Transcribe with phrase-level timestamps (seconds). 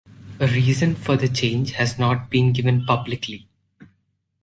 [0.39, 3.47] A reason for the change has not been given publicly.